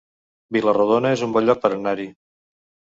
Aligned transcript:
Vila-rodona 0.57 1.13
es 1.19 1.25
un 1.29 1.37
bon 1.37 1.47
lloc 1.51 1.63
per 1.67 1.75
anar-hi 1.79 2.11